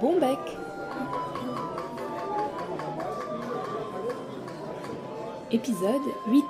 [0.00, 0.38] Bon bec
[5.50, 6.44] Épisode 8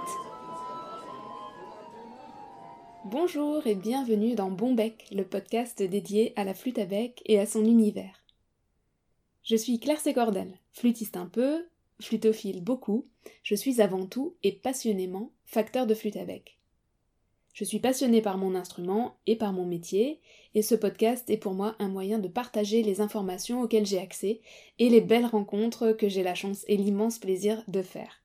[3.07, 7.41] Bonjour et bienvenue dans Bon bec, le podcast dédié à la flûte à bec et
[7.41, 8.23] à son univers.
[9.43, 11.67] Je suis Claire Sécordel, flûtiste un peu,
[12.01, 13.09] flutophile beaucoup,
[13.43, 16.60] je suis avant tout et passionnément facteur de flûte à bec.
[17.53, 20.21] Je suis passionnée par mon instrument et par mon métier,
[20.55, 24.41] et ce podcast est pour moi un moyen de partager les informations auxquelles j'ai accès
[24.79, 28.23] et les belles rencontres que j'ai la chance et l'immense plaisir de faire.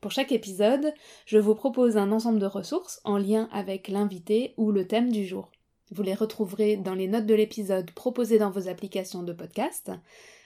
[0.00, 4.70] Pour chaque épisode, je vous propose un ensemble de ressources en lien avec l'invité ou
[4.70, 5.50] le thème du jour.
[5.90, 9.90] Vous les retrouverez dans les notes de l'épisode proposées dans vos applications de podcast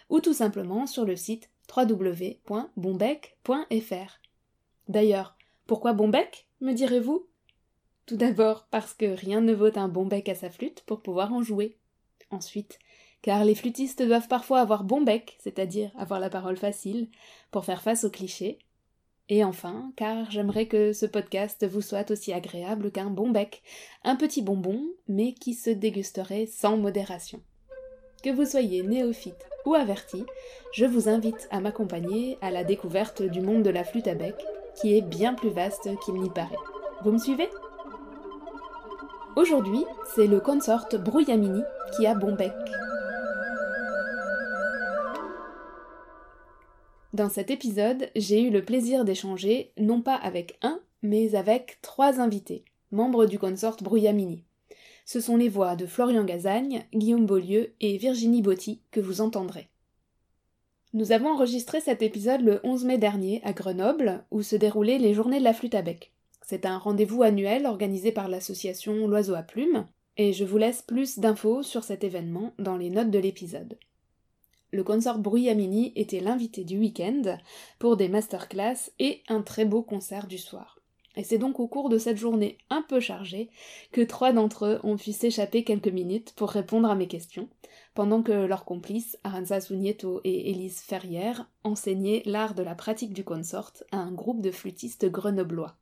[0.09, 4.21] ou tout simplement sur le site www.bombec.fr.
[4.89, 7.30] D'ailleurs, pourquoi Bombec, me direz-vous?
[8.11, 11.33] Tout d'abord parce que rien ne vaut un bon bec à sa flûte pour pouvoir
[11.33, 11.77] en jouer.
[12.33, 12.81] Ensuite,
[13.23, 17.09] car les flûtistes doivent parfois avoir bon bec, c'est-à-dire avoir la parole facile,
[17.53, 18.59] pour faire face aux clichés.
[19.29, 23.63] Et enfin, car j'aimerais que ce podcast vous soit aussi agréable qu'un bon bec,
[24.03, 27.41] un petit bonbon, mais qui se dégusterait sans modération.
[28.25, 30.25] Que vous soyez néophyte ou averti,
[30.73, 34.35] je vous invite à m'accompagner à la découverte du monde de la flûte à bec,
[34.81, 36.57] qui est bien plus vaste qu'il n'y paraît.
[37.05, 37.49] Vous me suivez?
[39.37, 41.63] Aujourd'hui, c'est le consort Brouillamini
[41.95, 42.53] qui a bon bec.
[47.13, 52.19] Dans cet épisode, j'ai eu le plaisir d'échanger non pas avec un, mais avec trois
[52.19, 54.43] invités, membres du consort Brouillamini.
[55.07, 59.69] Ce sont les voix de Florian Gazagne, Guillaume Beaulieu et Virginie Botti que vous entendrez.
[60.93, 65.15] Nous avons enregistré cet épisode le 11 mai dernier à Grenoble, où se déroulaient les
[65.15, 66.13] journées de la flûte à bec.
[66.51, 71.21] C'est un rendez-vous annuel organisé par l'association L'Oiseau à Plumes, et je vous laisse plus
[71.21, 73.79] d'infos sur cet événement dans les notes de l'épisode.
[74.73, 77.39] Le consort Bruyamini était l'invité du week-end
[77.79, 80.81] pour des masterclass et un très beau concert du soir.
[81.15, 83.49] Et c'est donc au cours de cette journée un peu chargée
[83.93, 87.49] que trois d'entre eux ont pu s'échapper quelques minutes pour répondre à mes questions,
[87.95, 93.23] pendant que leurs complices, Aranza Sugneto et Élise Ferrière, enseignaient l'art de la pratique du
[93.23, 95.77] consort à un groupe de flûtistes grenoblois.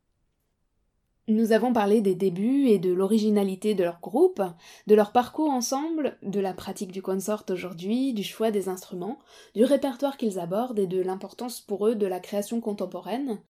[1.28, 4.40] Nous avons parlé des débuts et de l'originalité de leur groupe,
[4.86, 9.18] de leur parcours ensemble, de la pratique du consort aujourd'hui, du choix des instruments,
[9.54, 13.42] du répertoire qu'ils abordent et de l'importance pour eux de la création contemporaine,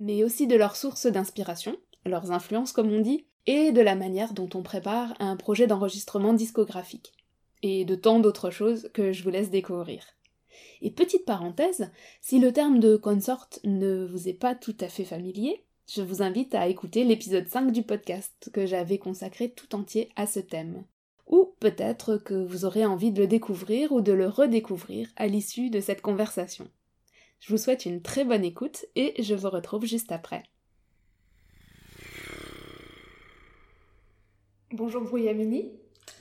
[0.00, 4.32] mais aussi de leurs sources d'inspiration, leurs influences comme on dit, et de la manière
[4.32, 7.12] dont on prépare un projet d'enregistrement discographique,
[7.62, 10.04] et de tant d'autres choses que je vous laisse découvrir.
[10.80, 15.04] Et petite parenthèse, si le terme de consort ne vous est pas tout à fait
[15.04, 20.08] familier, je vous invite à écouter l'épisode 5 du podcast que j'avais consacré tout entier
[20.16, 20.84] à ce thème.
[21.26, 25.68] Ou peut-être que vous aurez envie de le découvrir ou de le redécouvrir à l'issue
[25.68, 26.66] de cette conversation.
[27.40, 30.44] Je vous souhaite une très bonne écoute et je vous retrouve juste après.
[34.70, 35.72] Bonjour Brouillamini.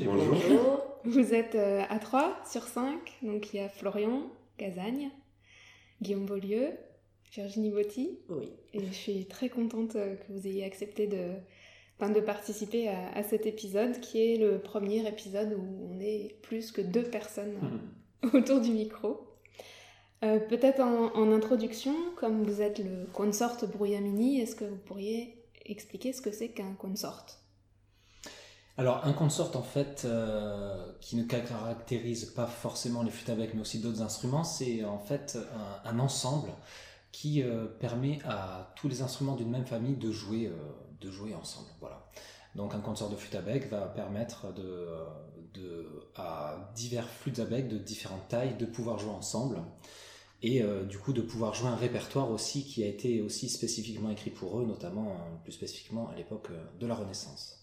[0.02, 0.84] Bonjour.
[1.06, 5.12] Vous êtes euh, à 3 sur 5, donc il y a Florian Gazagne,
[6.02, 6.78] Guillaume Beaulieu,
[7.32, 8.20] Virginie Botti.
[8.30, 8.52] Oui.
[8.74, 11.34] Et je suis très contente euh, que vous ayez accepté de,
[12.14, 16.82] de participer à, cet épisode, qui est le premier épisode où on est plus que
[16.82, 18.36] deux personnes euh, mhm.
[18.42, 19.28] autour du micro.
[20.24, 26.14] Euh, peut-être en, introduction, comme vous êtes le consort Brouillamini, est-ce que vous pourriez expliquer
[26.14, 27.26] ce que c'est qu'un consort?
[28.78, 30.08] Alors un consort en fait
[31.02, 35.38] qui ne caractérise pas forcément les flûtes avec mais aussi d'autres instruments, c'est en fait
[35.84, 36.52] un ensemble
[37.12, 40.56] qui euh, permet à tous les instruments d'une même famille de jouer, euh,
[41.00, 41.70] de jouer ensemble.
[41.80, 42.10] Voilà.
[42.56, 44.48] Donc un concert de flûte à bec va permettre
[46.16, 49.62] à divers flûtes à bec de différentes tailles de pouvoir jouer ensemble
[50.42, 54.10] et euh, du coup de pouvoir jouer un répertoire aussi qui a été aussi spécifiquement
[54.10, 56.50] écrit pour eux, notamment plus spécifiquement à l'époque
[56.80, 57.58] de la Renaissance.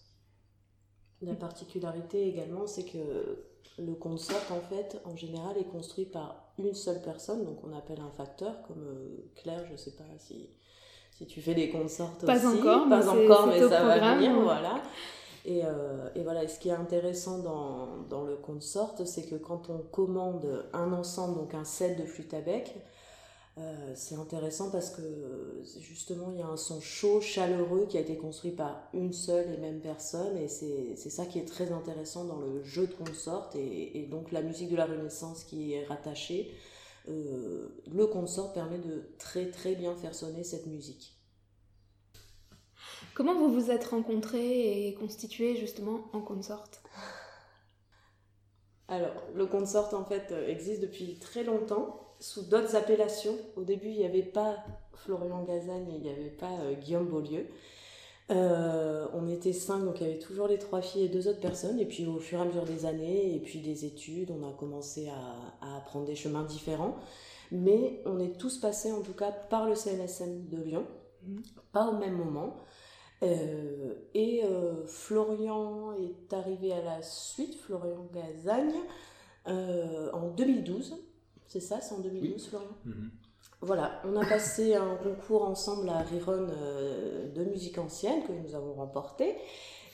[1.21, 3.45] La particularité également, c'est que
[3.77, 7.99] le consort, en fait, en général, est construit par une seule personne, donc on appelle
[8.01, 10.49] un facteur, comme euh, Claire, je ne sais pas si,
[11.17, 14.81] si tu fais des consorts pas Encore, pas mais encore, mais ça va venir, voilà.
[15.45, 19.69] Et, euh, et, voilà, ce qui est intéressant dans, dans le consort, c'est que quand
[19.69, 22.75] on commande un ensemble, donc un set de flûte à bec,
[23.59, 25.01] euh, c'est intéressant parce que
[25.79, 29.51] justement il y a un son chaud, chaleureux qui a été construit par une seule
[29.53, 33.49] et même personne et c'est ça qui est très intéressant dans le jeu de consort
[33.55, 36.53] et, donc la musique de la Renaissance qui est rattachée.
[37.09, 41.17] Euh, le consort permet de très très bien faire sonner cette musique.
[43.15, 46.65] Comment vous vous êtes rencontrés et constitués justement en consort?
[48.87, 53.37] Alors, le consort en fait existe depuis très longtemps sous d'autres appellations.
[53.55, 54.57] Au début, il n'y avait pas
[54.93, 56.51] Florian Gazagne et il n'y avait pas
[56.81, 57.47] Guillaume Beaulieu.
[58.31, 61.39] Euh, on était cinq, donc il y avait toujours les trois filles et deux autres
[61.39, 61.79] personnes.
[61.79, 64.51] Et puis au fur et à mesure des années, et puis des études, on a
[64.53, 66.95] commencé à, à prendre des chemins différents.
[67.51, 70.85] Mais on est tous passés en tout cas par le CLSM de Lyon,
[71.23, 71.41] mhm.
[71.71, 72.57] pas au même moment.
[73.23, 78.75] Euh, et euh, Florian est arrivé à la suite, Florian Gazagne,
[79.47, 81.08] en 2012.
[81.49, 83.09] C'est ça, c'est en 2012, Florian mhm.
[83.61, 88.55] Voilà, on a passé un concours ensemble à Riron euh, de musique ancienne que nous
[88.55, 89.35] avons remporté.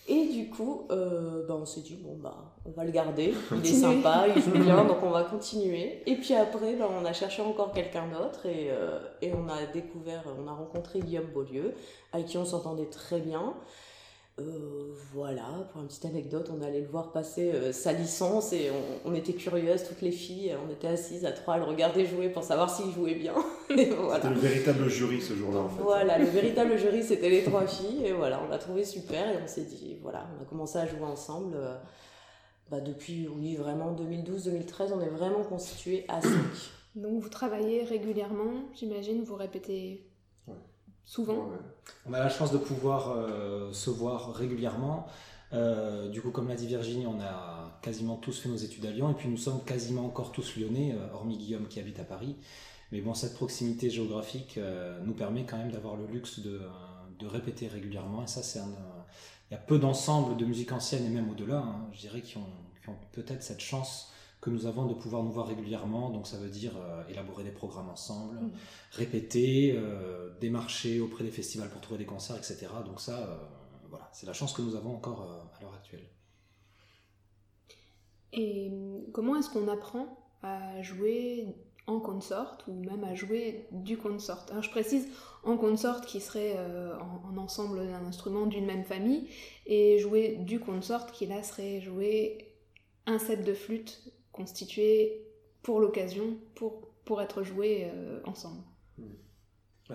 [0.07, 3.33] Et du coup, euh, bah, on s'est dit, bon, bah, on va le garder.
[3.51, 6.03] Il est sympa, il joue bien, donc on va continuer.
[6.05, 9.65] Et puis après, bah, on a cherché encore quelqu'un d'autre et, euh, et on a
[9.65, 11.73] découvert, on a rencontré Guillaume Beaulieu,
[12.13, 13.55] avec qui on s'entendait très bien.
[14.37, 18.69] Euh, voilà, pour une petite anecdote, on allait le voir passer euh, sa licence et
[19.05, 22.27] on, était curieuses, toutes les filles, on était assises à trois à le regarder jouer
[22.27, 23.33] pour savoir s'il jouait bien.
[23.69, 24.15] voilà.
[24.15, 25.81] C'était le véritable jury ce jour-là en fait.
[25.81, 29.41] Voilà, le véritable jury c'était les trois filles et voilà, on l'a trouvé super et
[29.41, 31.55] on s'est dit, voilà, on a commencé à jouer ensemble.
[31.55, 31.77] Euh,
[32.69, 36.29] bah, depuis, oui, vraiment 2012-2013, on est vraiment constitué à 5.
[36.95, 40.05] Donc vous travaillez régulièrement, j'imagine, vous répétez
[41.05, 41.49] souvent.
[42.05, 45.07] On a la chance de pouvoir euh, se voir régulièrement.
[45.53, 48.91] Euh, du coup, comme l'a dit Virginie, on a quasiment tous fait nos études à
[48.91, 52.03] Lyon et puis nous sommes quasiment encore tous lyonnais, euh, hormis Guillaume qui habite à
[52.03, 52.35] Paris.
[52.91, 54.59] Mais bon, cette proximité géographique
[55.03, 56.61] nous permet quand même d'avoir le luxe de,
[57.17, 58.23] de, répéter régulièrement.
[58.23, 58.69] Et ça, c'est un.
[59.49, 62.37] Il y a peu d'ensembles de musique ancienne et même au-delà, hein, je dirais, qui
[62.37, 62.47] ont,
[62.81, 64.11] qui ont peut-être cette chance
[64.45, 66.11] que nous avons de pouvoir nous voir régulièrement.
[66.11, 68.51] Donc ça veut dire euh, élaborer des programmes ensemble, mm.
[68.91, 72.67] répéter, euh, démarcher auprès des festivals pour trouver des concerts, etc.
[72.85, 73.37] Donc ça, euh,
[73.89, 76.07] voilà, c'est la chance que nous avons encore à l'heure actuelle.
[78.33, 78.71] Et
[79.13, 81.47] comment est-ce qu'on apprend à jouer
[81.87, 84.45] en consort ou même à jouer du consort?
[84.61, 85.07] je précise
[85.43, 86.55] en consort qui serait
[86.99, 89.29] en, ensemble d'un instrument d'une même famille
[89.65, 92.51] et jouer du consort qui là serait jouer
[93.05, 94.01] un set de flûte
[94.35, 95.21] constitué
[95.63, 98.61] pour l'occasion, pour, pour être joué euh, ensemble.
[98.97, 99.15] Hmm.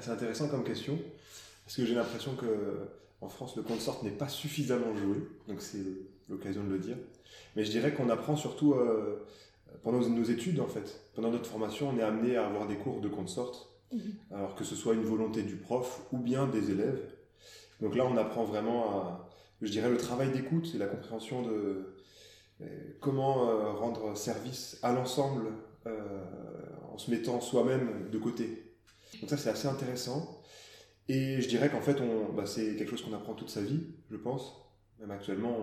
[0.01, 0.99] C'est intéressant comme question,
[1.65, 2.89] parce que j'ai l'impression que
[3.21, 5.85] en France, le consort n'est pas suffisamment joué, donc c'est
[6.29, 6.97] l'occasion de le dire.
[7.55, 9.27] Mais je dirais qu'on apprend surtout euh,
[9.83, 11.01] pendant nos études, en fait.
[11.15, 14.15] Pendant notre formation, on est amené à avoir des cours de consort, mhm.
[14.33, 17.01] alors que ce soit une volonté du prof ou bien des élèves.
[17.83, 21.90] Donc là, on apprend vraiment à, je dirais, le travail d'écoute et la compréhension de,
[23.01, 25.47] comment euh, rendre service à l'ensemble
[25.87, 26.25] euh,
[26.93, 28.75] en se mettant soi-même de côté.
[29.21, 30.43] Donc ça c'est assez intéressant.
[31.09, 31.97] Et je dirais qu'en fait
[32.35, 33.81] bah, c'est quelque chose qu'on apprend toute sa vie,
[34.11, 34.55] je pense.
[35.01, 35.57] Même actuellement,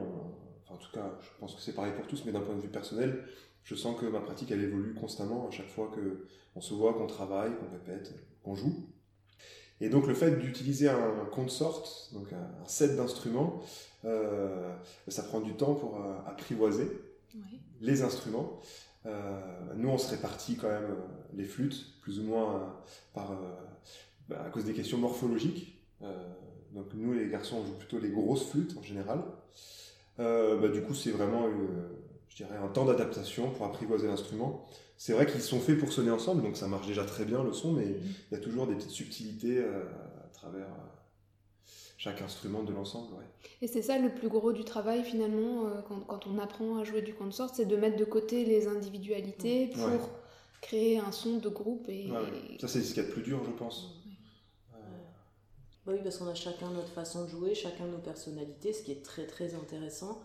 [0.63, 2.61] enfin, en tout cas je pense que c'est pareil pour tous, mais d'un point de
[2.61, 3.23] vue personnel,
[3.63, 6.93] je sens que ma pratique elle évolue constamment à chaque fois que on se voit,
[6.95, 8.13] qu'on travaille, qu'on répète,
[8.43, 8.89] qu'on joue.
[9.79, 13.61] Et donc le fait d'utiliser un consort, donc un, set d'instruments,
[14.05, 14.73] euh,
[15.07, 16.87] ça prend du temps pour euh, apprivoiser
[17.81, 18.59] les instruments.
[19.05, 19.39] Euh,
[19.75, 20.95] nous, on se répartit quand même
[21.33, 22.75] les flûtes, plus ou moins
[23.13, 23.37] par,
[24.27, 25.79] bah, à cause des questions morphologiques.
[26.73, 29.21] donc nous, les garçons, on joue plutôt les grosses flûtes en général.
[30.17, 31.47] Bah, du coup, c'est vraiment,
[32.29, 34.65] je dirais, un temps d'adaptation pour apprivoiser l'instrument
[34.97, 37.53] c'est vrai qu'ils sont faits pour sonner ensemble, donc ça marche déjà très bien le
[37.53, 38.13] son, mais mhm.
[38.31, 39.83] il y a toujours des petites subtilités euh,
[40.25, 43.13] à travers euh, chaque instrument de l'ensemble.
[43.61, 47.03] Et c'est ça le plus gros du travail finalement, euh, quand, on apprend à jouer
[47.03, 50.09] du consort, c'est de mettre de côté les individualités pour
[50.61, 51.87] créer un son de groupe.
[51.89, 52.09] Et,
[52.59, 53.93] Ça c'est ce qu'il y a de plus dur je pense.
[55.85, 58.91] Bah oui, parce qu'on a chacun notre façon de jouer, chacun nos personnalités, ce qui
[58.91, 60.21] est très très intéressant.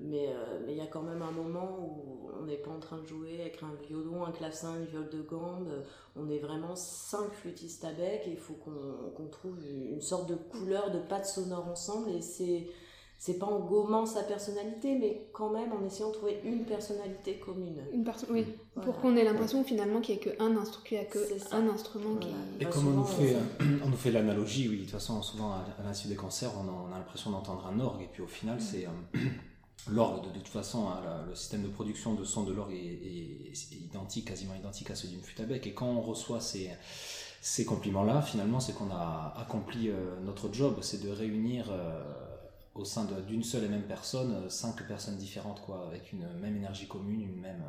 [0.00, 2.98] Euh, mais il y a quand même un moment où on n'est pas en train
[2.98, 5.68] de jouer avec un violon, un clavecin, une viole de gambe.
[6.16, 10.34] On est vraiment cinq flûtistes à bec et il faut qu'on trouve une sorte de
[10.34, 12.10] couleur, de patte sonore ensemble.
[12.10, 12.66] Et c'est
[13.22, 17.36] c'est pas en gommant sa personnalité, mais quand même en essayant de trouver une personnalité
[17.36, 17.80] commune.
[17.92, 18.44] Une oui,
[18.82, 20.96] pour qu'on ait l'impression finalement qu'il n'y a qu'un instru qu
[21.52, 22.30] un instrument qui.
[22.58, 23.36] Et comme on nous fait,
[23.84, 26.98] on nous fait l'analogie, oui, de toute façon, souvent à, l'insu des concerts, on a,
[26.98, 28.88] l'impression d'entendre un orgue, et puis au final, c'est.
[29.88, 34.28] L'orgue, de, toute façon, hein, le système de production de son de l'orgue est, identique,
[34.28, 35.40] quasiment identique à celui d'une flûte.
[35.66, 36.70] Et quand on reçoit ces,
[37.42, 42.00] ces compliments-là, finalement, c'est qu'on a accompli euh, notre job, c'est de réunir euh,
[42.76, 46.56] au sein d'une seule et même personne euh, cinq personnes différentes, quoi, avec une même
[46.56, 47.64] énergie commune, une même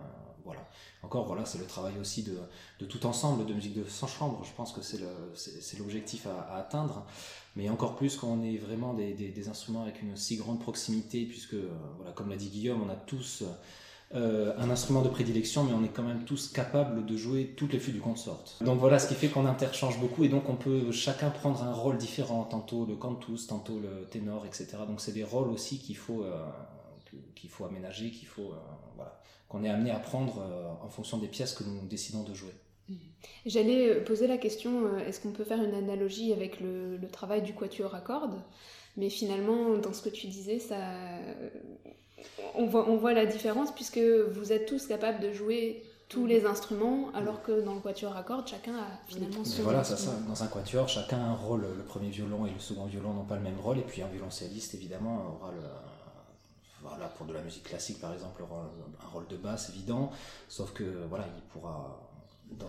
[0.45, 0.61] voilà.
[1.01, 2.37] Encore, voilà, c'est le travail aussi de,
[2.79, 4.43] de, tout ensemble de musique de sans chambre.
[4.43, 7.05] Je pense que c'est l'objectif à, atteindre
[7.55, 11.53] mais encore plus quand on est vraiment des, instruments avec une si grande proximité, puisque,
[11.53, 13.43] euh, voilà, comme l'a dit Guillaume, on a tous
[14.15, 17.73] euh, un instrument de prédilection, mais on est quand même tous capables de jouer toutes
[17.73, 18.43] les flûtes du consort.
[18.61, 21.73] Donc voilà, ce qui fait qu'on interchange beaucoup et donc on peut chacun prendre un
[21.73, 24.69] rôle différent, tantôt le cantus, tantôt le ténor, etc.
[24.87, 26.43] Donc c'est des rôles aussi qu'il faut, euh,
[27.35, 28.53] qu'il faut aménager, qu'il faut,
[28.95, 30.41] voilà, qu'on est amené à prendre
[30.83, 32.53] en fonction des pièces que nous décidons de jouer.
[33.45, 37.53] J'allais poser la question, est-ce qu'on peut faire une analogie avec le, le travail du
[37.53, 38.41] quatuor à cordes?
[38.95, 40.77] Mais finalement, dans ce que tu disais, ça,
[42.55, 46.45] on voit, on voit la différence puisque vous êtes tous capables de jouer tous les
[46.45, 49.63] instruments, alors que dans le quatuor à cordes, chacun a finalement son.
[49.63, 50.11] Voilà, ça, ça.
[50.27, 51.65] Dans un quatuor, chacun a un rôle.
[51.75, 54.07] Le premier violon et le second violon n'ont pas le même rôle, et puis un
[54.07, 55.61] violoncelliste, évidemment, aura le.
[56.83, 58.69] Voilà, pour de la musique classique, par exemple, aura
[59.01, 60.11] un rôle de basse évident,
[60.49, 62.02] sauf que, voilà, il pourra.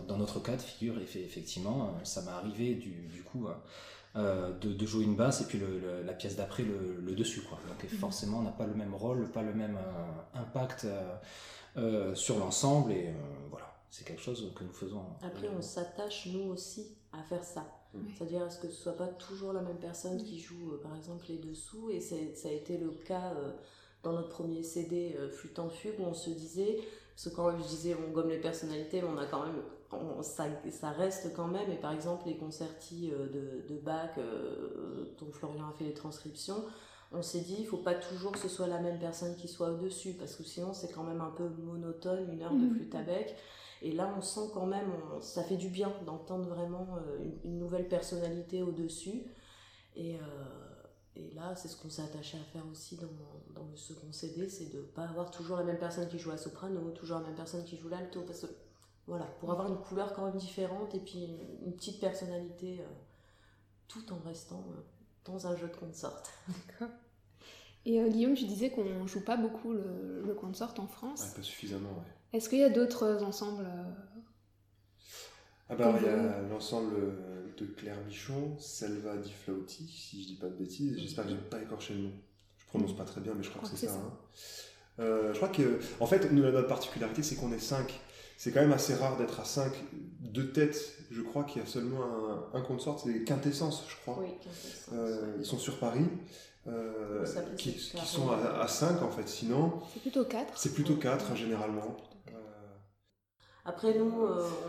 [0.08, 3.48] Dans, notre cas de figure, effectivement, ça m'est arrivé du, du coup.
[4.16, 5.60] Euh, de, jouer une basse et puis
[6.04, 7.40] la pièce d'après le, dessus.
[7.42, 7.58] Quoi.
[7.68, 7.98] Donc mhm.
[7.98, 10.86] forcément, on n'a pas le même rôle, pas le même euh, impact
[11.76, 13.12] euh, sur l'ensemble et
[13.50, 15.02] voilà, c'est quelque chose que nous faisons.
[15.20, 17.64] Après, on s'attache nous aussi à faire ça.
[18.16, 21.26] C'est-à-dire à ce que ce soit pas toujours la même personne qui joue par exemple
[21.28, 23.32] les dessous et ça a été le cas
[24.02, 26.80] dans notre premier CD Flûte en fugue où on se disait
[27.14, 30.90] parce que quand je disais on gomme les personnalités, on a quand même, ça, ça,
[30.90, 31.70] reste quand même.
[31.70, 35.94] Et par exemple les concertis euh, de, de Bach, euh, dont Florian a fait les
[35.94, 36.64] transcriptions,
[37.12, 39.70] on s'est dit il faut pas toujours que ce soit la même personne qui soit
[39.70, 42.74] au-dessus, parce que sinon c'est quand même un peu monotone, une heure de mmh.
[42.74, 43.36] flûte à bec.
[43.82, 44.90] Et là, on sent quand même,
[45.20, 49.24] ça fait du bien d'entendre vraiment euh, une, nouvelle personnalité au-dessus.
[49.94, 50.16] Et,
[51.16, 53.06] et là, c'est ce qu'on s'est attaché à faire aussi dans,
[53.54, 56.30] dans le second CD, c'est de ne pas avoir toujours la même personne qui joue
[56.30, 58.46] la soprano, toujours la même personne qui joue l'alto, parce que
[59.06, 61.28] voilà, pour avoir une couleur quand même différente et puis
[61.64, 62.84] une petite personnalité euh,
[63.86, 64.80] tout en restant euh,
[65.24, 66.22] dans un jeu de consort.
[66.48, 66.94] D'accord.
[67.86, 71.26] Et euh, Guillaume, tu disais qu'on joue pas beaucoup le, le consort en France.
[71.36, 72.10] pas suffisamment, oui.
[72.32, 73.64] Est-ce qu'il y a d'autres ensembles
[75.70, 76.94] Ah bah il y a l'ensemble
[77.56, 80.98] de Claire Michon, Selva di Flauti, si je dis pas de bêtises.
[80.98, 82.12] J'espère que j'ai pas écorché le nom
[82.74, 83.94] prononce pas très bien, mais je crois que c'est ça.
[83.94, 84.12] Hein.
[85.00, 87.92] Euh, je crois que, en fait, notre particularité, c'est qu'on est 5.
[88.36, 89.72] C'est quand même assez rare d'être à 5
[90.20, 90.96] de tête.
[91.10, 94.18] Je crois qu'il y a seulement un, un consort, c'est Quintessence, je crois.
[94.20, 94.90] Oui, Quintessence.
[94.92, 96.06] Euh, ils sont sur Paris.
[96.66, 97.24] Euh,
[97.58, 99.80] qui, sont à, 5 en fait, sinon.
[99.92, 100.58] C'est plutôt 4.
[100.58, 101.96] C'est plutôt 4 généralement.
[103.64, 104.12] Après, nous,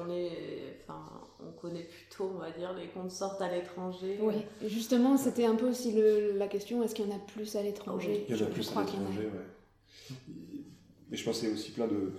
[0.06, 0.80] on est.
[0.82, 1.02] Enfin,
[1.46, 4.18] on connaît plutôt, on va dire, les consorts à l'étranger.
[4.22, 7.56] Oui, justement, c'était un peu aussi le, la question est-ce qu'il y en a plus
[7.56, 8.26] à l'étranger?
[8.30, 10.66] Il y en a plus à l'étranger, oui.
[11.10, 12.12] Mais je pensais aussi plein de.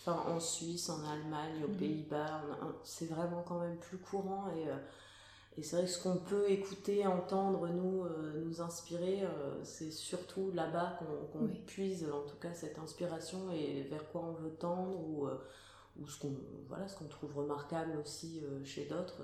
[0.00, 1.76] Enfin, en Suisse, en Allemagne, aux mhm.
[1.76, 2.42] Pays-Bas,
[2.84, 4.68] c'est vraiment quand même plus courant et.
[4.68, 4.76] Euh,
[5.56, 9.90] et c'est vrai que ce qu'on peut écouter, entendre, nous, euh, nous inspirer, euh, c'est
[9.90, 11.00] surtout là-bas
[11.32, 15.26] qu'on puise, en tout cas, cette inspiration et vers quoi on veut tendre ou,
[16.00, 16.34] ou ce qu'on
[16.68, 19.22] voilà, ce qu'on trouve remarquable aussi euh, chez d'autres,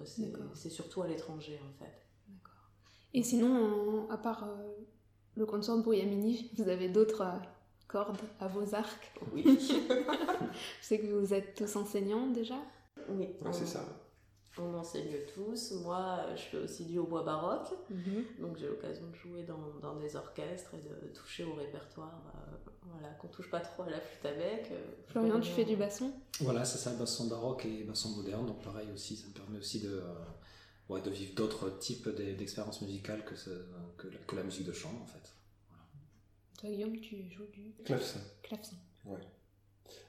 [0.54, 1.92] c'est surtout à l'étranger en fait.
[2.28, 2.70] D'accord.
[3.12, 4.72] Et sinon, à part euh,
[5.36, 7.38] le consort Brouillamini, vous avez d'autres euh,
[7.88, 9.12] cordes à vos arcs?
[9.32, 9.44] Oui.
[10.80, 12.56] Je sais que vous êtes tous enseignants déjà?
[13.08, 13.84] Oui, c'est ça.
[14.58, 15.72] On enseigne tous.
[15.82, 17.72] Moi, je fais aussi du hautbois baroque.
[17.90, 18.24] Mhm.
[18.40, 22.22] Donc, j'ai l'occasion de jouer dans, dans, des orchestres et de toucher au répertoire
[22.92, 24.70] voilà, qu'on touche pas trop à la flûte avec.
[24.70, 26.12] Euh, Florian, tu fais du basson?
[26.40, 28.46] Voilà, c'est ça, basson baroque et basson moderne.
[28.46, 30.02] Donc pareil aussi, ça me permet aussi de,
[30.90, 33.34] euh, de vivre d'autres types d'expériences musicales que,
[33.96, 35.32] que, que, la musique de chambre en fait.
[36.58, 38.20] Toi Guillaume, tu joues du clavecin.
[38.42, 38.76] Clavecin.
[39.04, 39.20] Ouais.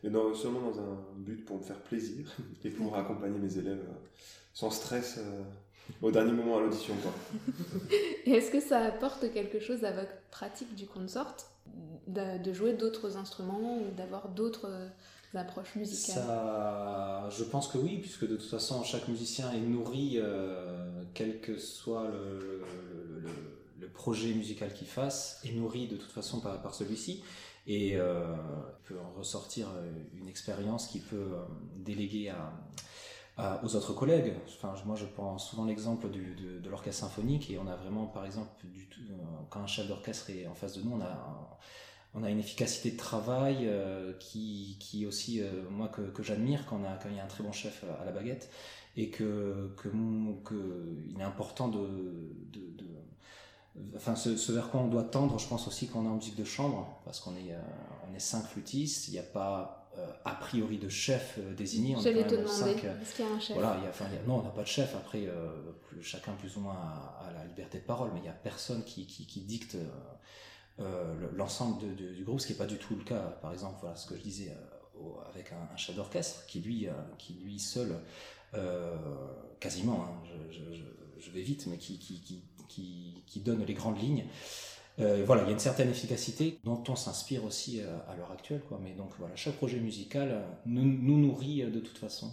[0.04, 2.32] Mais non, seulement dans un but pour me faire plaisir
[2.64, 4.08] et pour accompagner mes élèves euh,
[4.54, 5.20] sans stress
[6.02, 6.94] au dernier moment à l'audition.
[8.26, 11.36] est-ce que ça apporte quelque chose à votre pratique du consort
[12.08, 14.88] de, jouer d'autres instruments ou d'avoir d'autres euh,
[15.34, 16.24] approches musicales?
[16.24, 21.40] Ça, Je pense que oui, puisque de toute façon, chaque musicien est nourri, euh, quel
[21.42, 22.64] que soit le,
[23.80, 27.24] le, projet musical qu'il fasse, est nourri de toute façon par, par celui-ci.
[27.68, 28.36] Et euh,
[28.84, 29.68] peut en ressortir
[30.14, 31.34] une expérience qui peut
[31.78, 32.54] déléguer à,
[33.64, 34.34] aux autres collègues.
[34.48, 38.26] Enfin, moi, je prends souvent l'exemple de, de l'orchestre symphonique et on a vraiment, par
[38.26, 39.14] exemple, euh,
[39.50, 40.98] quand un chef d'orchestre est en face de nous,
[42.14, 46.80] on a, une efficacité de travail euh, qui, qui aussi, euh, moi, que, j'admire quand,
[47.10, 48.50] il y a un très bon chef à la baguette
[48.96, 49.76] et que,
[51.10, 51.80] il est important de
[53.96, 56.38] enfin ce, ce, vers quoi on doit tendre, je pense aussi qu'on est en musique
[56.38, 57.56] de chambre, parce qu'on est,
[58.10, 61.96] on est cinq flûtistes, il n'y a pas euh, a priori de chef euh, désigné.
[61.96, 62.02] On
[62.84, 63.56] euh, est-ce qu'il y a un chef?
[63.56, 63.80] voilà,
[64.28, 64.94] Non, on n'a pas de chef.
[64.94, 65.26] Après,
[66.02, 69.06] chacun plus ou moins a, la liberté de parole, mais il n'y a personne qui,
[69.08, 69.78] qui, dicte
[71.34, 74.08] l'ensemble du groupe, ce qui n'est pas du tout le cas, par exemple, voilà ce
[74.08, 74.54] que je disais
[75.30, 77.96] avec un, chef d'orchestre qui lui, qui lui seul,
[79.60, 80.30] quasiment, hein,
[81.20, 84.26] je, vais vite, mais qui, qui, qui donne les grandes lignes.
[85.00, 88.32] Euh, voilà, il y a une certaine efficacité dont on s'inspire aussi euh, à l'heure
[88.32, 88.62] actuelle.
[88.68, 88.80] Quoi.
[88.82, 92.32] Mais donc voilà, chaque projet musical euh, nous, nous nourrit de toute façon.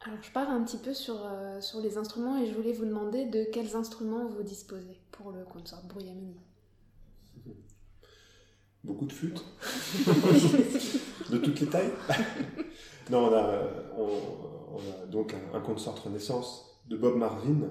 [0.00, 1.28] Alors je pars un petit peu sur,
[1.60, 5.44] sur les instruments et je voulais vous demander de quels instruments vous disposez pour le
[5.44, 6.36] consort Bruyamini.
[8.84, 9.44] Beaucoup de flûtes.
[11.30, 11.92] de toutes les tailles.
[13.10, 13.62] non, on a,
[13.98, 17.70] on, a donc un, un consort Renaissance de Bob Marvin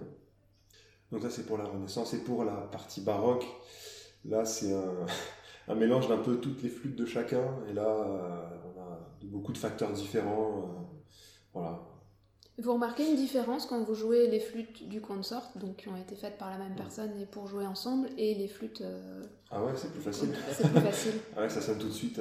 [1.11, 3.45] donc ça c'est pour la Renaissance et pour la partie baroque.
[4.25, 4.73] Là c'est
[5.67, 9.53] un, mélange d'un peu toutes les flûtes de chacun et là euh, on a beaucoup
[9.53, 10.57] de facteurs différents.
[10.57, 10.97] Euh,
[11.53, 11.79] voilà.
[12.59, 16.15] Vous remarquez une différence quand vous jouez les flûtes du consort, donc qui ont été
[16.15, 18.81] faites par la même personne et pour jouer ensemble, et les flûtes.
[18.81, 19.21] Euh,
[19.51, 20.29] ah ouais, c'est plus facile.
[20.51, 21.13] C'est plus facile.
[21.37, 22.19] ah ouais, ça sonne tout de suite.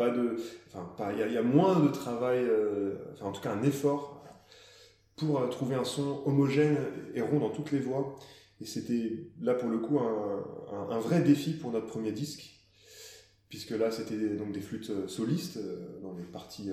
[0.00, 0.36] Pas de,
[0.72, 2.42] enfin, il y, a moins de travail,
[3.12, 4.20] enfin en tout cas un effort
[5.20, 6.78] pour euh, trouver un son homogène
[7.14, 8.16] et rond dans toutes les voix.
[8.60, 12.60] Et c'était là pour le coup un, vrai défi pour notre premier disque,
[13.48, 16.70] puisque là c'était donc des flûtes euh, solistes euh, dans les parties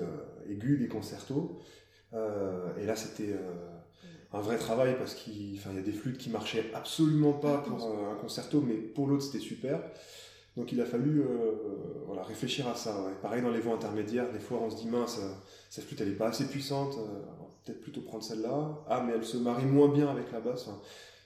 [0.48, 1.60] aiguës des concertos.
[2.12, 3.34] et là c'était
[4.32, 8.14] un vrai travail parce qu'il y a des flûtes qui marchaient absolument pas pour un
[8.16, 9.80] concerto, mais pour l'autre c'était super.
[10.58, 11.22] Donc il a fallu
[12.06, 12.92] voilà, réfléchir à ça.
[13.22, 15.20] Pareil dans les voix intermédiaires, des fois on se dit mince,
[15.70, 16.96] cette flûte elle est pas assez puissante,
[17.64, 18.76] peut-être plutôt prendre celle-là.
[18.88, 20.68] Ah, mais elle se marie moins bien avec la basse.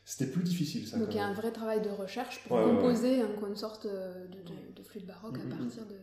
[0.05, 0.99] c'était plus difficile ça.
[0.99, 4.75] Donc il y a un vrai travail de recherche pour composer un une sorte de,
[4.77, 5.97] de, flûte baroque à partir de.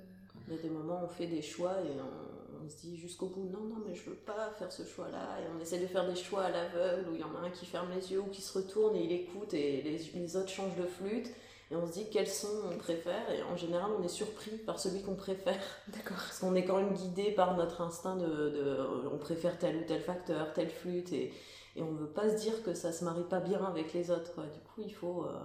[0.48, 3.27] Il y a des moments où on fait des choix et on, se dit jusqu'au
[3.27, 5.38] bout non, non, mais je veux pas faire ce choix-là.
[5.39, 7.51] Et on essaie de faire des choix à l'aveugle où il y en a un
[7.51, 10.50] qui ferme les yeux ou qui se retourne et il écoute et les, les autres
[10.50, 11.29] changent de flûte
[11.71, 13.29] et on se dit quel son on préfère?
[13.31, 15.61] Et en général on est surpris par celui qu'on préfère.
[15.87, 16.17] D'accord.
[16.17, 18.77] Parce qu'on est quand même guidé par notre instinct de, de,
[19.11, 21.33] on préfère tel ou tel facteur, telle flûte et,
[21.75, 24.11] et on ne veut pas se dire que ça se marie pas bien avec les
[24.11, 24.33] autres.
[24.33, 24.46] Quoi.
[24.46, 25.39] Du coup il faut, euh,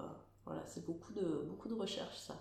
[0.47, 2.35] voilà, c'est beaucoup de, beaucoup de recherche ça.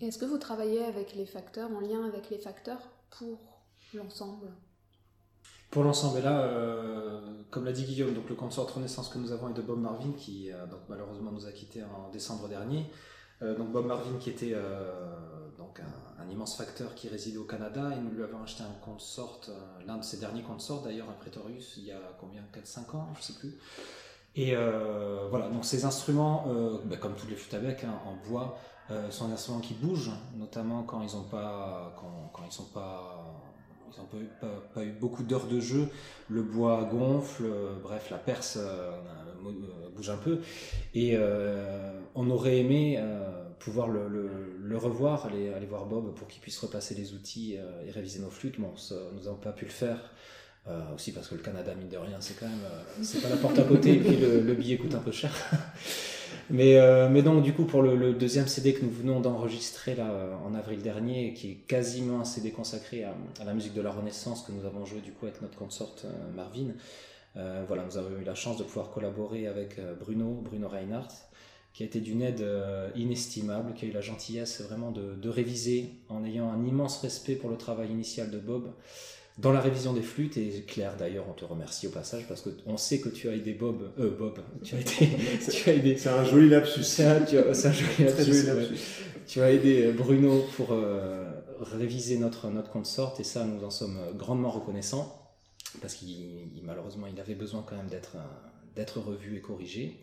[0.00, 3.40] Est-ce que vous travaillez avec les facteurs, en lien avec les facteurs pour
[3.94, 4.52] l'ensemble?
[5.70, 9.32] Pour l'ensemble, et là, euh, comme l'a dit Guillaume, donc le consort Renaissance que nous
[9.32, 12.90] avons est de Bob Marvin, qui euh, donc, malheureusement nous a quittés en décembre dernier.
[13.42, 14.56] Euh, donc Bob Marvin qui était
[15.58, 19.40] donc un, immense facteur qui résidait au Canada, et nous lui avons acheté un consort,
[19.86, 22.42] l'un de ses derniers consorts d'ailleurs, un Pretorius, il y a combien?
[22.52, 23.58] 4-5 ans, je sais plus.
[24.36, 24.54] Et
[25.30, 26.46] voilà, donc ces instruments,
[26.84, 28.58] bah, comme tous les flûtes à bec, hein, en bois,
[29.10, 33.37] sont des instruments qui bougent, notamment quand ils ont pas, quand, quand sont pas
[33.96, 35.88] ils n'ont pas, eu beaucoup d'heures de jeu,
[36.28, 38.92] le bois gonfle, euh, bref, la perce euh,
[39.46, 40.40] euh, bouge un peu.
[40.94, 41.16] Et
[42.14, 43.02] on aurait aimé
[43.58, 48.30] pouvoir le, revoir, aller, voir Bob pour qu'il puisse repasser les outils et réviser nos
[48.30, 48.60] flûtes.
[48.60, 48.72] Bon,
[49.14, 50.12] nous n'avons pas pu le faire.
[50.94, 53.58] Aussi parce que le Canada, mine de rien, c'est quand même, c'est pas la porte
[53.58, 55.32] à côté, et puis le billet coûte un peu cher.
[56.50, 60.10] Mais, euh, mais donc, du coup, pour le, deuxième CD que nous venons d'enregistrer là
[60.46, 64.42] en avril dernier, qui est quasiment un CD consacré à, la musique de la Renaissance
[64.42, 66.68] que nous avons joué du coup avec notre consort euh, Marvin,
[67.36, 71.14] euh, voilà, nous avons eu la chance de pouvoir collaborer avec Bruno, Bruno Reinhardt,
[71.74, 72.44] qui a été d'une aide
[72.96, 77.50] inestimable, qui a eu la gentillesse vraiment de réviser en ayant un immense respect pour
[77.50, 78.72] le travail initial de Bob
[79.38, 82.76] dans la révision des flûtes, et Claire d'ailleurs, on te remercie au passage parce qu'on
[82.76, 86.82] sait que tu as aidé Bob, euh, Bob, tu as, aidé, C'est un joli lapsus.
[86.82, 88.46] C'est un, joli lapsus.
[89.28, 93.70] Tu as aidé euh, Bruno pour euh, réviser notre, notre consort, et ça, nous en
[93.70, 95.14] sommes grandement reconnaissants
[95.82, 98.16] parce qu'il malheureusement, il avait besoin quand même d'être
[98.74, 100.00] d'être revu et corrigé.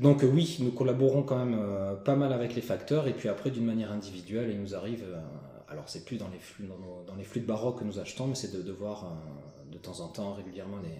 [0.00, 1.58] Donc oui, nous collaborons quand même
[2.04, 5.04] pas mal avec les facteurs, et puis après, d'une manière individuelle, il nous arrive
[5.70, 6.66] alors c'est plus dans les flux
[7.06, 10.08] dans, les flûtes baroques que nous achetons, mais c'est de, voir euh, de temps en
[10.08, 10.94] temps régulièrement les,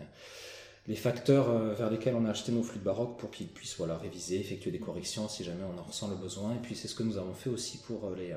[0.87, 3.97] les facteurs euh, vers lesquels on a acheté nos flûtes baroques pour qu'ils puissent voilà,
[3.97, 6.55] réviser, effectuer des corrections si jamais on en ressent le besoin.
[6.55, 8.35] Et puis c'est ce que nous avons fait aussi pour euh, les,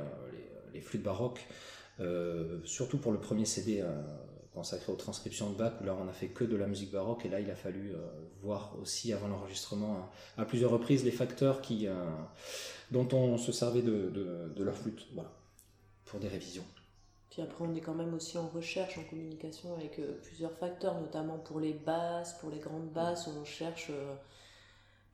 [0.73, 1.45] les, flûtes baroques,
[2.63, 3.83] surtout pour le premier CD
[4.53, 7.25] consacré aux transcriptions de Bach, où là on a fait que de la musique baroque,
[7.25, 7.93] et là il a fallu
[8.41, 11.87] voir aussi avant l'enregistrement à, plusieurs reprises les facteurs qui,
[12.89, 15.05] dont on se servait de, de, de leur flûte.
[15.13, 15.31] Voilà
[16.11, 16.65] pour des révisions.
[17.29, 20.99] Puis après, on est quand même aussi en recherche, en communication avec euh, plusieurs facteurs,
[20.99, 24.13] notamment pour les basses, pour les grandes basses, où on cherche euh,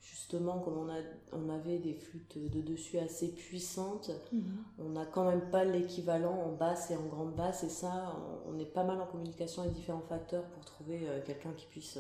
[0.02, 0.98] justement, comme on, a,
[1.34, 4.58] on avait des flûtes de dessus assez puissantes, mhm.
[4.80, 8.58] on n'a quand même pas l'équivalent en basse et en grande basse, et ça, on,
[8.58, 12.00] est pas mal en communication avec différents facteurs pour trouver euh, quelqu'un qui puisse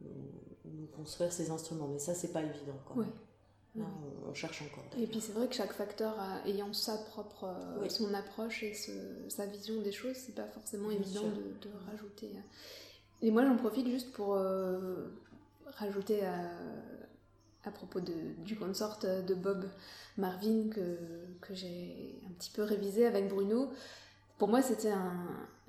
[0.00, 1.88] nous, construire ces instruments.
[1.88, 3.10] Mais ça, c'est pas évident quand même.
[3.78, 4.84] On, cherche encore.
[4.98, 6.14] Et puis c'est vrai que chaque facteur
[6.46, 8.74] ayant sa propre, euh, son approche et
[9.28, 12.30] sa vision des choses, c'est pas forcément évident de, rajouter.
[12.34, 13.26] Euh.
[13.26, 15.08] Et moi j'en profite juste pour euh,
[15.66, 19.68] rajouter à, propos de, du consort de Bob
[20.16, 20.98] Marvin que,
[21.40, 23.70] que j'ai un petit peu révisé avec Bruno.
[24.42, 24.90] Pour moi c'était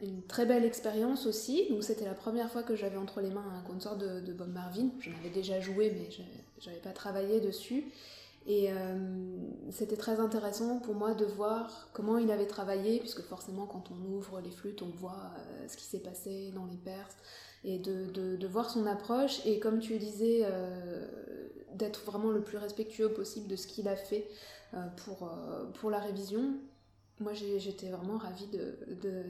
[0.02, 1.68] une très belle expérience aussi.
[1.70, 4.90] Donc c'était la première fois que j'avais entre les mains un consort de, Bob Marvin.
[5.00, 6.10] J'en avais déjà joué mais
[6.58, 7.86] j'avais pas travaillé dessus.
[8.48, 8.98] Et euh,
[9.70, 14.12] c'était très intéressant pour moi de voir comment il avait travaillé, puisque forcément quand on
[14.12, 17.18] ouvre les flûtes, on voit euh, ce qui s'est passé dans les Perses,
[17.64, 21.08] et de, voir son approche, et comme tu disais, euh,
[21.76, 24.28] d'être vraiment le plus respectueux possible de ce qu'il a fait
[25.78, 26.56] pour la révision.
[27.20, 28.78] Moi j'étais vraiment ravie de,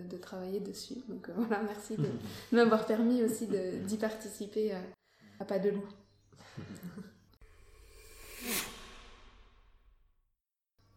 [0.10, 2.10] de, travailler dessus, donc voilà, merci de
[2.56, 4.74] m'avoir permis aussi d'y participer
[5.39, 5.86] à pas de loup.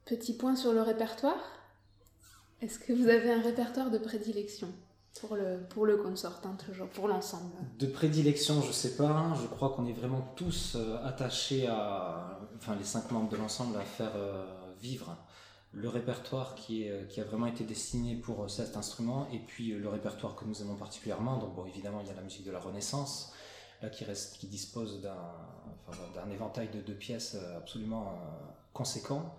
[0.04, 1.56] Petit point sur le répertoire.
[2.62, 4.68] Est-ce que vous avez un répertoire de prédilection
[5.20, 7.52] pour le, pour le consort, hein, toujours, pour l'ensemble?
[7.78, 9.34] De prédilection, je sais pas.
[9.42, 13.76] Je crois qu'on est vraiment tous euh, attachés à, enfin les cinq membres de l'ensemble,
[13.76, 14.46] à faire euh,
[14.80, 15.16] vivre
[15.72, 20.34] le répertoire euh, qui a vraiment été destiné pour cet instrument et puis le répertoire
[20.34, 21.36] que nous aimons particulièrement.
[21.38, 23.32] Donc bon, évidemment, il y a la musique de la Renaissance
[23.92, 24.04] qui,
[24.38, 28.18] qui dispose d'un éventail de deux pièces absolument
[28.72, 29.36] conséquent.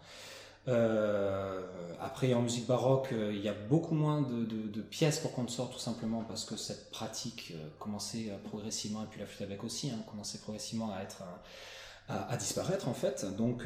[0.68, 1.62] Euh,
[2.02, 5.74] après, en musique baroque, euh, il y a beaucoup moins de, pièces pour qu'on sorte,
[5.74, 9.90] tout simplement parce que cette pratique euh, commençait progressivement, et puis la flûte avec aussi,
[9.90, 10.94] hein, commençait progressivement
[12.10, 13.26] à, disparaître en fait.
[13.36, 13.66] Donc,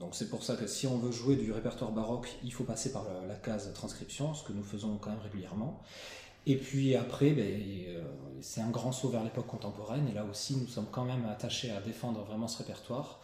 [0.00, 2.92] donc c'est pour ça que si on veut jouer du répertoire baroque, il faut passer
[2.92, 5.82] par la, case transcription, ce que nous faisons quand même régulièrement.
[6.46, 7.62] Et puis après, ben,
[8.40, 11.70] c'est un grand saut vers l'époque contemporaine, et là aussi, nous sommes quand même attachés
[11.72, 13.20] à défendre vraiment ce répertoire.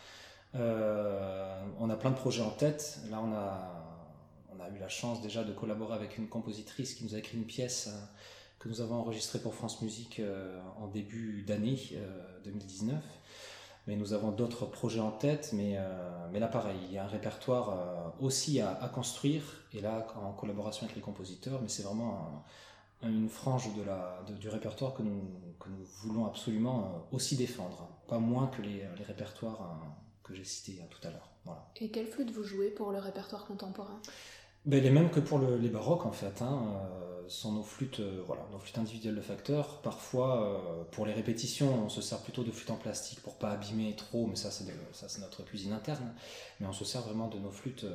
[0.57, 3.01] Euh, on a plein de projets en tête.
[3.11, 4.17] Là, on a,
[4.57, 7.37] on a eu la chance déjà de collaborer avec une compositrice qui nous a écrit
[7.37, 8.05] une pièce euh,
[8.59, 11.79] que nous avons enregistrée pour France Musique euh, en début d'année
[12.45, 13.03] 2019.
[13.87, 15.79] Mais nous avons d'autres projets en tête, mais,
[16.33, 19.43] mais là pareil, il y a un répertoire aussi à, construire,
[19.75, 22.45] et là en collaboration avec les compositeurs, mais c'est vraiment
[23.03, 23.69] une frange
[24.41, 25.23] du répertoire que nous,
[26.03, 29.79] voulons absolument aussi défendre, pas moins que les, répertoires
[30.23, 31.29] que j'ai cité hein, tout à l'heure.
[31.45, 31.69] Voilà.
[31.77, 34.01] Et quelle flûte vous jouez pour le répertoire contemporain?
[34.65, 36.43] Ben, Les mêmes que pour les baroques en fait.
[36.43, 36.63] Hein,
[37.25, 39.81] euh, sont nos flûtes, euh, voilà, nos flûtes individuelles de facteurs.
[39.81, 43.51] Parfois, euh, pour les répétitions, on se sert plutôt de flûtes en plastique pour pas
[43.51, 46.15] abîmer trop, mais ça c'est, ça c'est notre cuisine interne.
[46.61, 47.87] Mais on se sert vraiment de nos flûtes,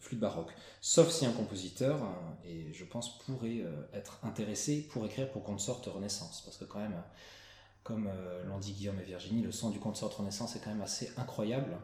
[0.00, 0.52] flûtes baroques.
[0.80, 1.98] Sauf si un compositeur,
[2.44, 6.80] et je pense pourrait être intéressé pour écrire pour qu'on sorte Renaissance, parce que quand
[6.80, 7.02] même
[7.82, 8.08] comme
[8.46, 11.76] l'ont dit Guillaume et Virginie, le son du concert Renaissance est quand même assez incroyable.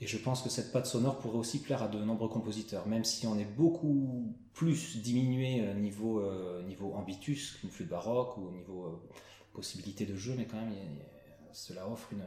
[0.00, 3.04] Et je pense que cette patte sonore pourrait aussi plaire à de nombreux compositeurs, même
[3.04, 8.46] si on est beaucoup plus diminué euh, niveau, euh, niveau ambitus qu'une flûte baroque ou
[8.46, 9.02] au niveau
[9.52, 10.72] possibilité de jeu, mais quand même
[11.52, 12.22] cela offre une,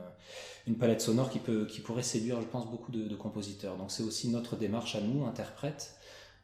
[0.68, 3.78] une, palette sonore qui, peut, qui pourrait séduire, je pense, beaucoup de, compositeurs.
[3.78, 5.96] Donc c'est aussi notre démarche à nous, interprètes,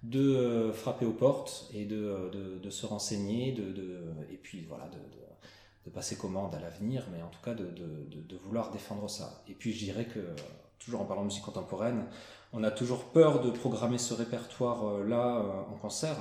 [0.03, 4.99] de frapper aux portes et de, de, de se renseigner, de, et puis voilà, de
[5.87, 9.41] de passer commande à l'avenir, mais en tout cas de, de, de, vouloir défendre ça.
[9.47, 10.19] Et puis je dirais que,
[10.79, 12.05] toujours en parlant de musique contemporaine,
[12.53, 16.17] on a toujours peur de programmer ce répertoire-là euh, en concert.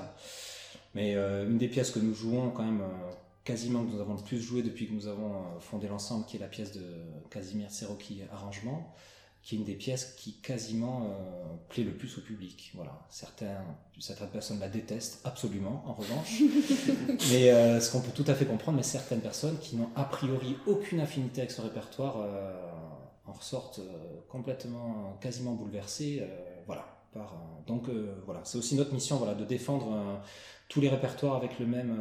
[0.95, 3.13] Mais euh, une des pièces que nous jouons quand même euh,
[3.45, 6.41] quasiment, que nous avons le plus joué depuis que nous avons fondé l'ensemble, qui est
[6.41, 6.85] la pièce de
[7.31, 8.95] Casimir Seroki Arrangement,
[9.47, 12.73] qui est une des pièces qui quasiment euh, plaît le plus au public.
[12.75, 13.07] Voilà.
[13.09, 13.63] Certains,
[14.01, 16.41] certaines personnes la détestent absolument, en revanche.
[17.31, 20.03] mais euh, ce qu'on peut tout à fait comprendre, mais certaines personnes qui n'ont a
[20.03, 22.53] priori aucune affinité avec ce répertoire euh,
[23.27, 23.81] en ressortent
[24.29, 26.23] complètement, quasiment bouleversées.
[26.67, 26.87] voilà.
[27.13, 27.35] Par,
[27.67, 27.89] donc
[28.27, 30.21] voilà, c'est aussi notre mission voilà, de défendre
[30.69, 31.97] tous les répertoires avec le même,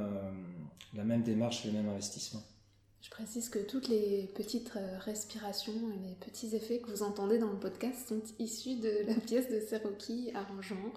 [0.94, 2.44] la même démarche, le même investissement.
[3.06, 7.38] Je précise que toutes les petites euh, respirations et les petits effets que vous entendez
[7.38, 10.92] dans le podcast sont issus de la pièce de Seroki Arrangement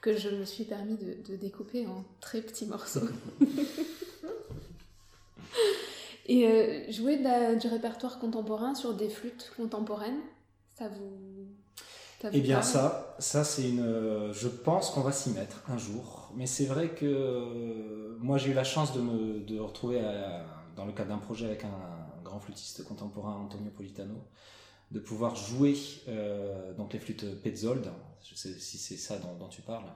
[0.00, 3.08] que je me suis permis de, découper en très petits morceaux.
[6.26, 7.18] et euh, jouer
[7.60, 10.20] du répertoire contemporain sur des flûtes contemporaines,
[10.76, 12.28] ça vous...
[12.32, 13.80] eh bien ça, ça c'est une...
[13.80, 16.32] Euh, je pense qu'on va s'y mettre un jour.
[16.36, 20.44] Mais c'est vrai que moi j'ai eu la chance de me de retrouver à
[20.76, 24.16] dans le cadre d'un projet avec un, grand flûtiste contemporain, Antonio Politano,
[24.90, 25.76] de pouvoir jouer
[26.08, 27.88] euh, donc les flûtes Petzold,
[28.28, 29.88] je sais si c'est ça dont, tu parles.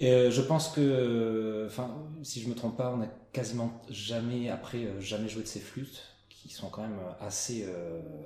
[0.00, 1.90] Et euh, je pense que, enfin,
[2.22, 5.60] si je me trompe pas, on n'a quasiment jamais, après, euh, jamais joué de ces
[5.60, 7.66] flûtes, qui sont quand même assez,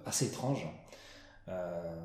[0.04, 0.66] assez étranges.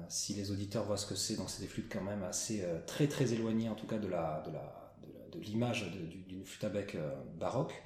[0.08, 3.08] si les auditeurs voient ce que c'est, donc c'est des flûtes quand même assez très
[3.08, 4.96] très éloignées en tout cas de la de la
[5.34, 5.92] de l'image
[6.28, 6.98] d'une flûte à bec
[7.38, 7.84] baroque.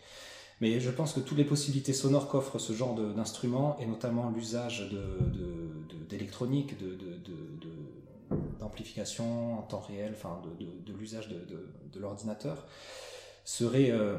[0.61, 4.87] Mais je pense que toutes les possibilités sonores qu'offre ce genre d'instrument, et notamment l'usage
[6.07, 6.95] d'électronique, de,
[9.19, 12.65] en temps réel, enfin de, l'usage de, l'ordinateur,
[13.43, 14.17] serait, euh,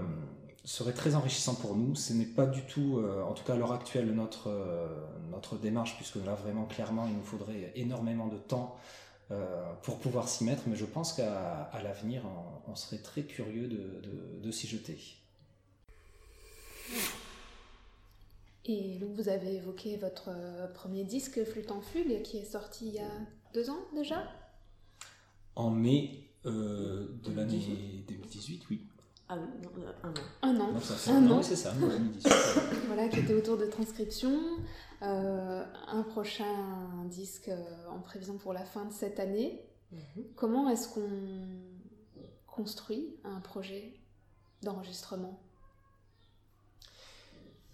[0.64, 1.94] serait très enrichissant pour nous.
[1.94, 4.86] Ce n'est pas du tout, euh, en tout cas à l'heure actuelle, notre, euh,
[5.30, 8.76] notre démarche, puisque là vraiment clairement il nous faudrait énormément de temps
[9.80, 12.20] pour pouvoir s'y mettre, mais je pense qu'à l'avenir
[12.68, 14.98] on, serait très curieux de s'y jeter.
[18.66, 20.28] Et donc vous avez évoqué votre
[20.74, 23.08] premier disque Flûte en fugue qui est sorti il y a
[23.54, 24.22] deux ans déjà?
[25.54, 28.86] En mai euh, de l'année 2018, oui.
[29.28, 29.46] Ah, non,
[29.78, 30.22] euh, un an.
[30.42, 30.74] Un an.
[31.08, 32.32] un an, c'est ça, 2018.
[32.86, 34.38] voilà, qui était autour de transcription.
[35.00, 37.50] un prochain disque
[37.90, 39.60] en prévision pour la fin de cette année.
[39.92, 40.24] Mhm.
[40.36, 41.10] Comment est-ce qu'on
[42.46, 43.94] construit un projet
[44.62, 45.40] d'enregistrement?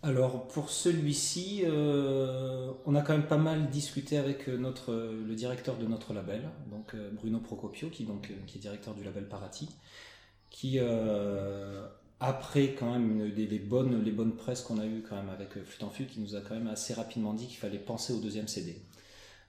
[0.02, 5.76] Alors pour celui-ci, euh, on a quand même pas mal discuté avec notre, le directeur
[5.76, 9.68] de notre label, donc euh, Bruno Procopio, qui, euh, est directeur du label Parati,
[10.50, 10.78] qui
[12.20, 16.20] après quand même une, les, bonnes, les presses qu'on a eues avec Flûte en qui
[16.20, 18.76] nous a quand même assez rapidement dit qu'il fallait penser au deuxième CD.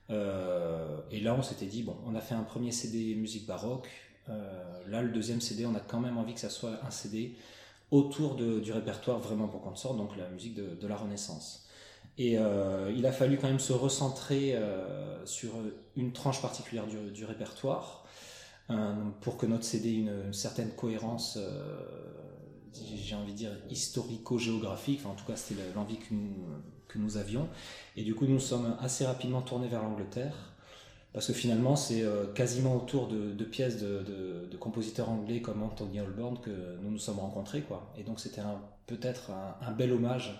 [0.08, 3.88] et là on s'était dit, bon, on a fait un premier CD musique baroque,
[4.26, 7.36] là le deuxième CD, on a quand même envie que ça soit un CD
[7.90, 11.66] autour du répertoire vraiment pour qu'on donc la musique de, la Renaissance.
[12.18, 15.50] Et euh, il a fallu quand même se recentrer euh, sur
[15.96, 18.04] une tranche particulière du, répertoire
[18.68, 21.38] euh, pour que notre CD ait une, certaine cohérence,
[22.94, 25.04] j'ai envie de dire, historico-géographique.
[25.06, 26.14] en tout cas, c'était l'envie que
[26.90, 27.48] que nous avions.
[27.96, 30.49] Et du coup, nous sommes assez rapidement tournés vers l'Angleterre
[31.12, 36.38] parce que finalement c'est euh, quasiment autour de, pièces de, compositeurs anglais comme Anthony Holborn
[36.38, 36.50] que
[36.82, 37.90] nous nous sommes rencontrés quoi.
[37.96, 38.42] Et donc c'était
[38.86, 39.30] peut-être
[39.62, 40.38] un, bel hommage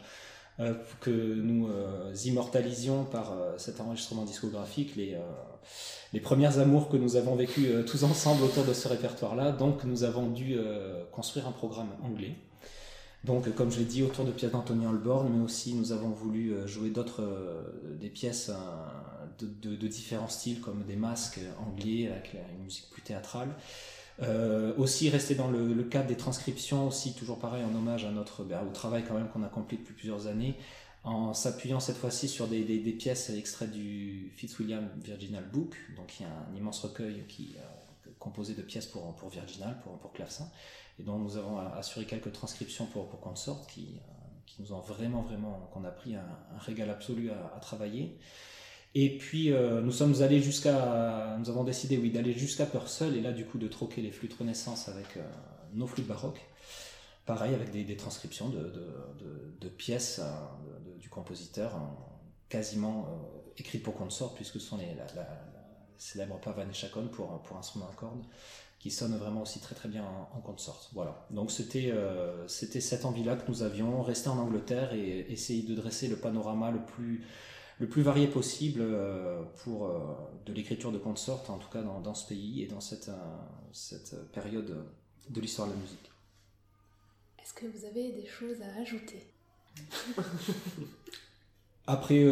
[0.60, 5.16] euh, que nous euh, immortalisions par cet enregistrement discographique les,
[6.12, 9.52] les premières amours que nous avons vécues tous ensemble autour de ce répertoire-là.
[9.52, 10.58] Donc nous avons dû
[11.12, 12.36] construire un programme anglais.
[13.24, 16.54] Donc, comme je l'ai dit, autour de pièces d'Anthony Holborn, mais aussi nous avons voulu
[16.66, 17.22] jouer d'autres,
[18.00, 18.50] des pièces
[19.38, 23.50] de, différents styles comme des masques anglais avec une musique plus théâtrale.
[24.22, 28.44] Euh, aussi rester dans le, cadre des transcriptions, aussi toujours pareil en hommage à notre
[28.44, 30.56] ben, au travail quand même qu'on a accompli depuis plusieurs années,
[31.04, 32.62] en s'appuyant cette fois-ci sur des,
[32.98, 38.10] pièces extraites du Fitzwilliam Virginal Book, donc il y a un immense recueil qui euh,
[38.18, 40.50] composé de pièces pour, pour Virginal, pour, pour clavecin,
[40.98, 44.80] et dont nous avons assuré quelques transcriptions pour, pour Consort qui, euh, qui nous ont
[44.80, 46.26] vraiment, vraiment, qu'on a pris un,
[46.58, 48.18] régal absolu à travailler.
[48.94, 53.20] Et puis euh, nous sommes allés jusqu'à, nous avons décidé oui d'aller jusqu'à Purcell et
[53.20, 55.20] là du coup de troquer les flûtes Renaissance avec euh,
[55.74, 56.40] nos flûtes baroques.
[57.24, 61.78] Pareil avec des, transcriptions de, de, de, pièces euh, du compositeur
[62.48, 63.06] quasiment
[63.56, 65.28] écrites pour consort puisque ce sont les la, la,
[65.96, 68.24] célèbre Pavan et Chacon pour pour instrument à cordes
[68.80, 70.90] qui sonne vraiment aussi très très bien en, en consort.
[70.94, 71.26] Voilà.
[71.30, 71.94] Donc c'était
[72.48, 76.72] c'était cette envie-là que nous avions, rester en Angleterre et essayer de dresser le panorama
[76.72, 77.24] le plus
[77.80, 79.98] le plus varié possible euh, pour euh,
[80.44, 83.38] de l'écriture de consorts, en tout cas dans, ce pays et dans cette, euh,
[83.72, 84.86] cette période
[85.30, 86.12] de l'histoire de la musique.
[87.42, 89.26] Est-ce que vous avez des choses à ajouter?
[91.92, 92.24] Après,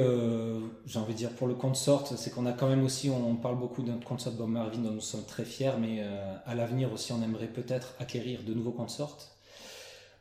[0.87, 3.59] j'ai envie de dire pour le consort, c'est qu'on a quand même aussi, on, parle
[3.59, 6.05] beaucoup notre consort Bob Marvin dont nous sommes très fiers, mais
[6.47, 9.18] à l'avenir aussi on aimerait peut-être acquérir de nouveaux consorts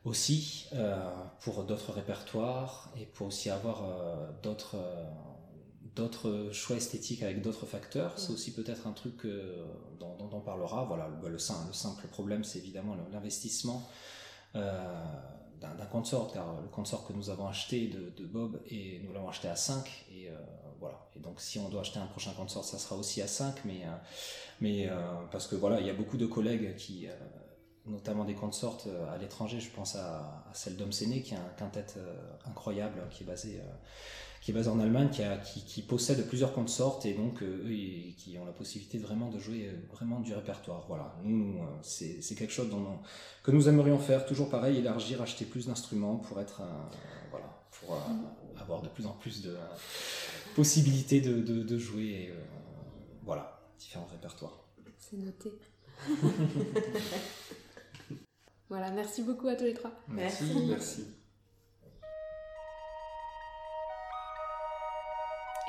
[0.08, 0.96] aussi euh,
[1.42, 4.78] pour d'autres répertoires et pour aussi avoir euh, d'autres
[6.30, 8.18] euh, choix esthétiques avec d'autres facteurs.
[8.18, 9.28] C'est aussi peut-être un truc
[10.00, 10.86] dont, on parlera.
[10.86, 13.88] Voilà, le, le simple problème, c'est évidemment l'investissement
[15.60, 19.48] d'un consort, car le consort que nous avons acheté de, Bob, et nous l'avons acheté
[19.48, 20.30] à 5, et
[20.80, 21.10] voilà.
[21.16, 23.82] Et donc si on doit acheter un prochain consort, ça sera aussi à 5, mais,
[24.62, 24.90] mais
[25.32, 27.08] parce que voilà, il y a beaucoup de collègues qui
[27.88, 29.60] notamment des consorts euh, à l'étranger.
[29.60, 32.16] Je pense à, celle d'Homme Séné, qui est un quintet euh,
[32.46, 33.64] incroyable, qui est basé, euh,
[34.42, 37.64] qui est basé en Allemagne, qui, a, qui, possède plusieurs consorts et donc eux,
[38.18, 40.86] qui ont la possibilité vraiment de jouer vraiment du répertoire.
[40.88, 43.00] Voilà, nous, c'est quelque chose dont,
[43.44, 46.62] que nous aimerions faire, toujours pareil, élargir, acheter plus d'instruments pour être,
[47.32, 47.48] voilà,
[47.80, 48.62] pour mm.
[48.62, 49.56] avoir de plus en plus de
[50.56, 52.34] possibilités de, de, jouer,
[53.24, 54.66] voilà, différents répertoires.
[54.98, 55.52] C'est noté.
[58.70, 59.92] Voilà, merci beaucoup à tous les trois.
[60.10, 60.44] Merci.
[60.68, 61.06] merci.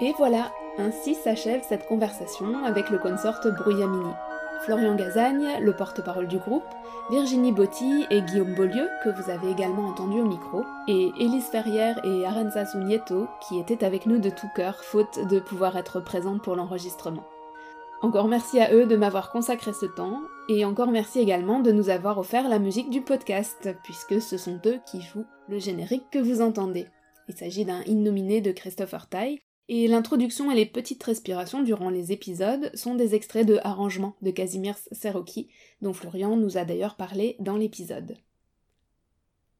[0.01, 4.13] Et voilà, ainsi s'achève cette conversation avec le consort Brouillamini.
[4.63, 6.65] Florian Gazagne, le porte-parole du groupe,
[7.11, 12.01] Virginie Botti et Guillaume Beaulieu, que vous avez également entendu au micro, et Élise Ferrière
[12.05, 16.43] et Arenza Sugnieto, qui étaient avec nous de tout cœur, faute de pouvoir être présentes
[16.43, 17.25] pour l'enregistrement.
[18.01, 21.89] Encore merci à eux de m'avoir consacré ce temps, et encore merci également de nous
[21.89, 26.21] avoir offert la musique du podcast, puisque ce sont eux qui jouent le générique que
[26.21, 26.87] vous entendez.
[27.29, 32.13] Il s'agit d'un innominé de Christopher Ty, et l'introduction et les petites respirations durant les
[32.13, 35.49] épisodes sont des extraits de Arrangement de Casimir Seroki,
[35.83, 38.17] dont Florian nous a d'ailleurs parlé dans l'épisode.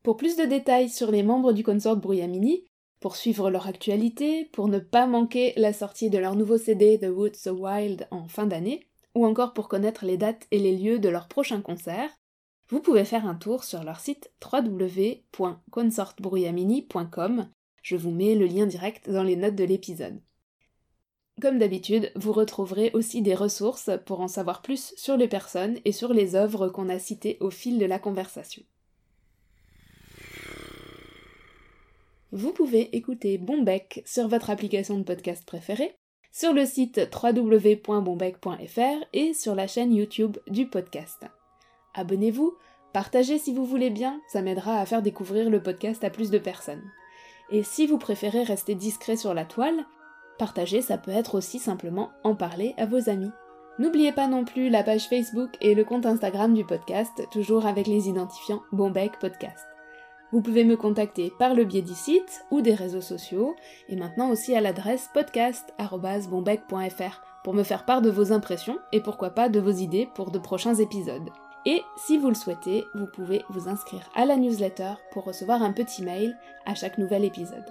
[0.03, 2.65] Pour plus de détails sur les membres du consort Bruyamini,
[3.01, 7.11] pour suivre leur actualité, pour ne pas manquer la sortie de leur nouveau CD The
[7.11, 10.99] Woods So Wild en fin d'année, ou encore pour connaître les dates et les lieux
[10.99, 12.11] de leurs prochains concerts,
[12.69, 17.49] vous pouvez faire un tour sur leur site www.consortbruyamini.com
[17.89, 20.21] je vous mets le lien direct dans les notes de l'épisode.
[21.41, 25.93] Comme d'habitude, vous retrouverez aussi des ressources pour en savoir plus sur les personnes et
[25.93, 28.63] sur les œuvres qu'on a citées au fil de la conversation.
[32.31, 35.97] Vous pouvez écouter Bombec sur votre application de podcast préférée,
[36.31, 41.25] sur le site www.bombec.fr et sur la chaîne YouTube du podcast.
[41.95, 42.55] Abonnez-vous,
[42.93, 46.39] partagez si vous voulez bien, ça m'aidera à faire découvrir le podcast à plus de
[46.39, 46.85] personnes.
[47.51, 49.85] Et si vous préférez rester discret sur la toile,
[50.39, 53.31] partager ça peut être aussi simplement en parler à vos amis.
[53.79, 57.87] N'oubliez pas non plus la page Facebook et le compte Instagram du podcast, toujours avec
[57.87, 59.65] les identifiants Bombec Podcast.
[60.33, 63.55] Vous pouvez me contacter par le biais du site ou des réseaux sociaux,
[63.89, 69.31] et maintenant aussi à l'adresse podcast.bombec.fr pour me faire part de vos impressions et pourquoi
[69.31, 71.31] pas de vos idées pour de prochains épisodes.
[71.67, 75.73] Et si vous le souhaitez, vous pouvez vous inscrire à la newsletter pour recevoir un
[75.73, 77.65] petit mail à chaque nouvel épisode.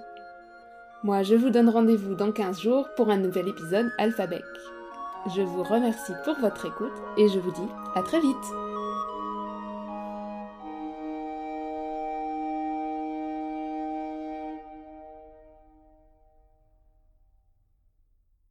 [1.03, 4.43] Moi, je vous donne rendez-vous dans 15 jours pour un nouvel épisode Alphabec.
[5.35, 8.66] Je vous remercie pour votre écoute et je vous dis à très vite